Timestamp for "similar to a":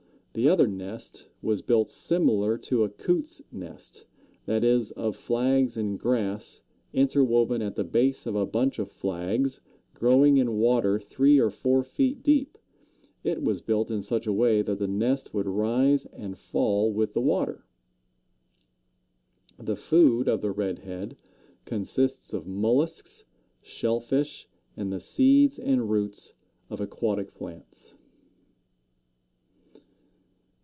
1.89-2.89